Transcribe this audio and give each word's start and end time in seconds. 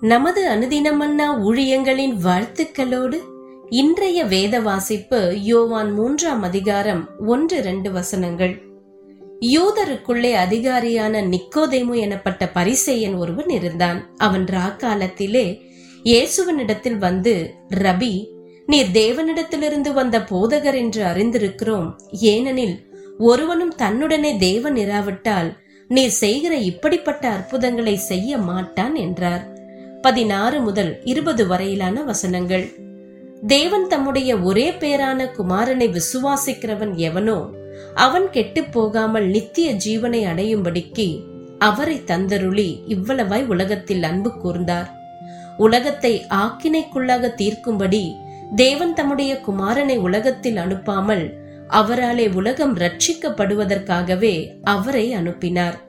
நமது 0.00 0.48
அனுதினமன்னா 0.48 1.26
ஊழியங்களின் 1.40 2.14
வாழ்த்துக்களோடு 2.24 3.18
இன்றைய 3.70 4.24
வேத 4.24 4.60
வாசிப்பு 4.60 5.38
யோவான் 5.42 5.92
மூன்றாம் 5.92 6.42
அதிகாரம் 6.42 7.08
ஒன்று 7.26 7.56
இரண்டு 7.56 7.92
வசனங்கள். 7.92 8.62
யூதருக்குள்ளே 9.40 10.32
அதிகாரியான 10.32 11.22
நிக்கோதேமு 11.22 11.94
எனப்பட்ட 11.94 12.50
பரிசேயன் 12.52 13.14
ஒருவன் 13.14 13.48
இருந்தான். 13.48 14.14
அவன் 14.16 14.44
ராக்காலத்திலே 14.44 15.60
இயேசுவனிடத்தில் 16.04 16.98
வந்து 16.98 17.54
ரபி 17.70 18.24
நீர் 18.66 18.88
தேவனிடத்திலிருந்து 18.92 19.92
வந்த 19.92 20.18
போதகர் 20.18 20.74
என்று 20.74 21.04
அறிந்திருக்கிறோம். 21.04 21.90
ஏனெனில் 22.10 22.90
ஒருவனும் 23.18 23.74
தன்னுடனே 23.78 24.38
தேவன் 24.38 24.76
இராவிட்டால் 24.76 25.56
நீர் 25.88 26.10
செய்கிற 26.10 26.54
இப்படிப்பட்ட 26.54 27.28
அற்புதங்களை 27.28 27.96
செய்ய 27.96 28.38
மாட்டான் 28.38 28.94
என்றார். 28.94 29.54
பதினாறு 30.06 30.60
முதல் 30.60 30.98
இருபது 31.04 31.46
வரையிலான 31.46 32.02
வசனங்கள். 32.02 32.74
தேவன் 33.46 33.86
தம்முடைய 33.86 34.36
ஒரே 34.36 34.70
பேரான 34.70 35.28
குமாரனை 35.38 35.98
விசுவாசிக்கிறவன் 35.98 36.94
எவனோ 36.94 37.50
அவன் 37.94 38.30
கெட்டுப் 38.30 38.72
போகாமல் 38.72 39.26
நித்திய 39.26 39.72
ஜீவனை 39.72 40.20
அடையும்படிக்கு 40.26 41.20
அவரை 41.58 42.02
தந்தருளி 42.06 42.80
இவ்வளவாய் 42.88 43.46
உலகத்தில் 43.46 44.02
அன்பு 44.02 44.32
கூர்ந்தார். 44.44 44.86
உலகத்தை 45.56 46.24
ஆக்கினைக்குள்ளாக 46.34 47.32
தீர்க்கும்படி 47.36 48.14
தேவன் 48.56 48.94
தம்முடைய 48.94 49.40
குமாரனை 49.46 49.96
உலகத்தில் 49.96 50.56
அனுப்பாமல் 50.56 51.32
அவராலே 51.70 52.34
உலகம் 52.34 52.76
ரட்சிக்கப்படுவதற்காகவே 52.76 54.46
அவரை 54.62 55.12
அனுப்பினார். 55.12 55.85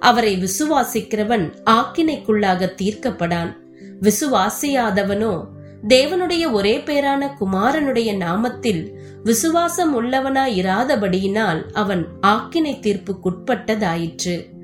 அவரை 0.00 0.36
விசுவாசிக்கிறவன் 0.36 1.52
ஆக்கினைக்குள்ளாக 1.70 2.74
தீர்க்கப்படான். 2.82 3.56
விசுவாசியாதவனோ 4.02 5.44
தேவனுடைய 5.88 6.52
ஒரே 6.52 6.78
பேரான 6.78 7.30
குமாரனுடைய 7.40 8.10
நாமத்தில் 8.16 8.94
விசுவாசம் 9.22 10.02
உள்ளவனாய் 10.02 10.54
இராதபடியினால் 10.62 11.62
அவன் 11.72 12.06
ஆக்கினை 12.22 12.74
தீர்ப்புக்குட்பட்டதாயிற்று. 12.80 14.54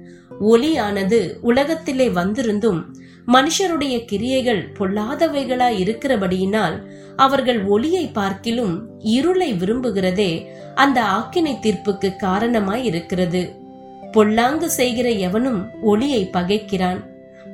ஒலியானது 0.41 1.39
உலகத்திலே 1.41 2.08
வந்திருந்தும் 2.08 2.86
மனுஷருடைய 3.27 4.05
கிரியைகள் 4.05 4.72
பொல்லாதவைகளாய் 4.78 5.78
இருக்கிறபடியினால் 5.78 6.86
அவர்கள் 7.17 7.64
ஒளியை 7.64 8.06
பார்க்கிலும் 8.06 8.89
இருளை 9.02 9.52
விரும்புகிறதே 9.52 10.46
அந்த 10.74 11.02
ஆக்கினை 11.02 11.55
தீர்ப்புக்கு 11.61 12.17
காரணமாய் 12.17 12.84
இருக்கிறது 12.84 13.61
பொல்லாங்கு 14.12 14.70
செய்கிற 14.70 15.08
எவனும் 15.08 15.82
ஒளியை 15.82 16.30
பகைக்கிறான். 16.32 17.00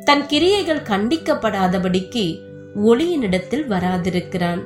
தன் 0.05 0.27
கிரியைகள் 0.27 0.83
கண்டிக்கப்படாதபடிக்கு 0.83 2.39
ஒளியினிடத்தில் 2.85 3.67
வராதிருக்கிறான். 3.69 4.63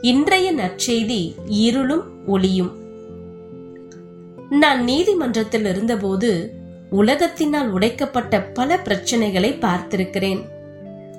இன்றைய 0.00 0.54
நற்செய்தி 0.54 1.34
இருளும் 1.46 2.26
ஒளியும். 2.26 2.72
நான் 4.50 4.84
நீதிமன்றத்தில் 4.84 5.64
இருந்தபோது 5.64 6.52
உலகத்தினால் 6.90 7.68
உடைக்கப்பட்ட 7.68 8.42
பல 8.42 8.76
பிரச்சனைகளை 8.84 9.50
பார்த்திருக்கிறேன். 9.58 10.42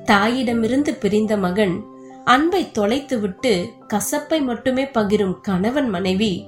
தாயிடமிருந்து 0.05 0.97
பிரிந்த 1.00 1.38
மகன் 1.38 1.83
அன்பை 2.25 2.67
தொலைத்துவிட்டு 2.78 3.66
கசப்பை 3.94 4.41
மட்டுமே 4.41 4.83
பகிரும் 4.83 5.33
கணவன் 5.41 5.89
மனைவி 5.89 6.47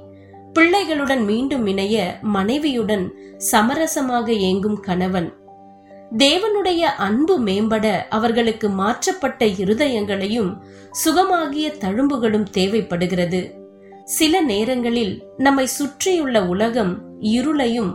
பிள்ளைகளுடன் 0.53 1.25
மீண்டும் 1.25 1.65
இணைய 1.65 2.17
மனைவியுடன் 2.21 3.13
சமரசமாக 3.51 4.31
ஏங்கும் 4.31 4.79
கணவன். 4.79 5.33
தேவனுடைய 6.17 6.81
அன்பு 6.97 7.39
மேம்பட 7.39 7.85
அவர்களுக்கு 8.09 8.69
மாற்றப்பட்ட 8.69 9.45
இருதயங்களையும் 9.45 10.51
சுகமாகிய 11.05 11.67
தழும்புகளும் 11.79 12.47
தேவைப்படுகிறது. 12.49 13.41
சில 14.03 14.41
நேரங்களில் 14.41 15.23
நம்மை 15.37 15.65
சுற்றியுள்ள 15.65 16.45
உலகம் 16.45 16.93
இருளையும் 17.21 17.91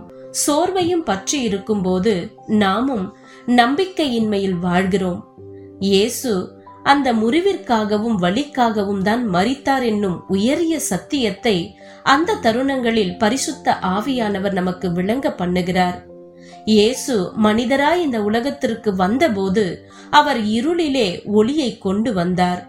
சோர்வையும் 0.46 1.04
பற்றி 1.04 1.40
இருக்கும்போது 1.42 2.12
நாமும் 2.46 3.16
நம்பிக்கையின்மையில் 3.46 4.58
வாழ்கிறோம். 4.58 5.20
இயேசு 5.78 6.32
அந்த 6.84 7.12
முறிவிற்காகவும் 7.12 8.16
வழிக்காகவும் 8.24 9.02
தான் 9.02 9.22
மறித்தார் 9.30 9.82
என்னும் 9.82 10.24
உயரிய 10.28 10.78
சத்தியத்தை 10.80 11.56
அந்த 12.02 12.36
தருணங்களில் 12.36 13.14
பரிசுத்த 13.16 13.76
ஆவியானவர் 13.96 14.52
நமக்கு 14.52 14.92
விளங்க 14.92 15.28
பண்ணுகிறார். 15.38 15.96
இயேசு 16.64 17.14
மனிதராய் 17.36 18.02
இந்த 18.02 18.22
உலகத்திற்கு 18.22 18.90
வந்தபோது 18.94 19.64
அவர் 20.10 20.40
இருளிலே 20.58 21.08
ஒளியை 21.24 21.78
கொண்டு 21.78 22.12
வந்தார். 22.12 22.62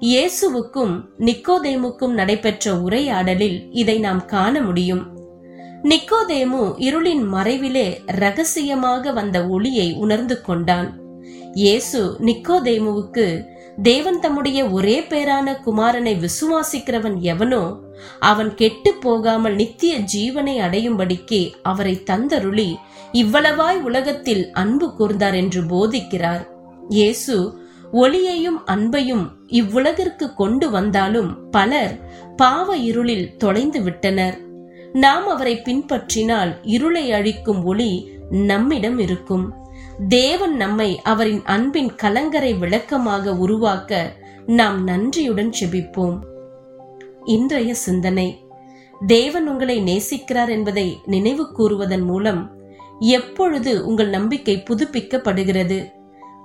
இயேசுவுக்கும் 0.00 0.94
நிக்கோதேமுக்கும் 1.18 2.14
நடைபெற்ற 2.14 2.74
உரையாடலில் 2.76 3.58
இதை 3.72 3.98
நாம் 3.98 4.22
காண 4.24 4.60
முடியும். 4.60 5.04
நிக்கோதேமு 5.90 6.62
இருளின் 6.88 7.24
மறைவிலே 7.34 7.88
ரகசியமாக 8.06 9.12
வந்த 9.12 9.38
ஒளியை 9.46 9.88
உணர்ந்து 10.04 10.38
கொண்டான். 10.40 10.88
இயேசு 11.60 12.00
நிக்கோதேமுவுக்கு 12.26 13.26
தேவன் 13.82 14.18
தம்முடைய 14.20 14.58
ஒரே 14.70 14.96
பேரான 15.10 15.54
குமாரனை 15.64 16.12
விசுவாசிக்கிறவன் 16.24 17.16
எவனோ 17.32 17.62
அவன் 18.30 18.50
கெட்டு 18.54 18.90
போகாமல் 19.04 19.54
நித்திய 19.54 19.92
ஜீவனை 20.14 20.54
அடையும்படிக்கு 20.66 21.40
அவரை 21.62 21.94
தந்தருளி 22.10 22.68
இவ்வளவாய் 23.12 23.80
உலகத்தில் 23.80 24.44
அன்பு 24.62 24.86
கூர்ந்தார் 24.98 25.36
என்று 25.42 25.60
போதிக்கிறார். 25.72 26.42
இயேசு 26.88 27.36
ஒளியையும் 28.02 28.58
அன்பையும் 28.74 29.26
இவ்வுலகிற்கு 29.60 30.26
கொண்டு 30.34 30.66
வந்தாலும் 30.70 31.30
பலர் 31.50 31.94
பாவ 32.36 32.76
இருளில் 32.88 33.28
தொலைந்து 33.36 33.80
விட்டனர். 33.82 34.36
நாம் 35.04 35.26
அவரை 35.26 35.54
பின்பற்றினால் 35.66 36.52
இருளை 36.76 37.06
அழிக்கும் 37.10 37.62
ஒளி 37.64 37.92
நம்மிடம் 38.50 38.98
இருக்கும். 38.98 39.46
தேவன் 40.08 40.56
நம்மை 40.56 41.02
அவரின் 41.02 41.42
அன்பின் 41.44 41.94
கலங்கரை 41.94 42.54
விளக்கமாக 42.54 43.36
உருவாக்க 43.36 44.12
நாம் 44.46 44.84
நன்றியுடன் 44.84 45.52
செபிப்போம். 45.60 46.18
இன்றைய 47.24 47.74
சிந்தனை 47.74 48.44
தேவன் 49.06 49.48
உங்களை 49.48 49.80
நேசிக்கிறார் 49.80 50.48
என்பதை 50.48 51.00
நினைவு 51.04 51.48
கூறுவதன் 51.58 52.04
மூலம் 52.04 52.50
எப்பொழுது 52.98 53.86
உங்கள் 53.86 54.08
நம்பிக்கை 54.08 54.62
புதுப்பிக்கப்படுகிறது? 54.70 55.92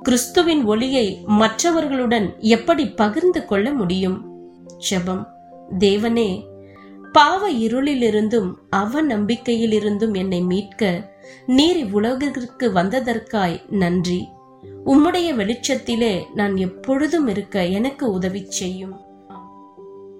கிறிஸ்துவின் 0.01 0.65
ஒளியை 0.65 1.23
மற்றவர்களுடன் 1.25 2.35
எப்படி 2.39 2.89
பகிர்ந்து 2.89 3.45
கொள்ள 3.45 3.71
முடியும்? 3.71 4.25
ஜெபம். 4.89 5.25
தேவனே 5.79 6.43
பாவ 7.11 7.51
இருளிலிருந்தும் 7.51 8.53
அவ 8.69 9.03
நம்பிக்கையிலிருந்தும் 9.03 10.13
என்னை 10.13 10.41
மீட்க 10.41 11.09
நீர் 11.45 11.85
இவ்வுலகிற்கு 11.85 12.67
வந்ததற்காய் 12.75 13.61
நன்றி. 13.69 14.27
உம்முடைய 14.85 15.33
வெளிச்சத்திலே 15.35 16.23
நான் 16.33 16.57
எப்பொழுதும் 16.57 17.27
இருக்க 17.27 17.65
எனக்கு 17.65 18.11
உதவி 18.11 18.45
செய்யும். 18.47 18.95